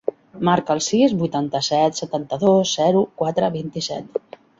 [0.47, 4.19] Marca el sis, vuitanta-set, setanta-dos, zero, quatre, vint-i-set.